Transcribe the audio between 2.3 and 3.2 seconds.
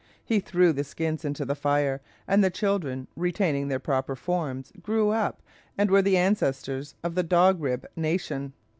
the children,